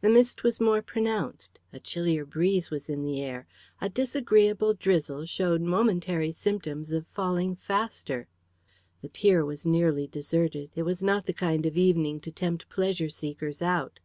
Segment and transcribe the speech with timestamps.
[0.00, 3.46] The mist was more pronounced; a chillier breeze was in the air;
[3.80, 8.26] a disagreeable drizzle showed momentary symptoms of falling faster.
[9.00, 13.08] The pier was nearly deserted; it was not the kind of evening to tempt pleasure
[13.10, 14.00] seekers out.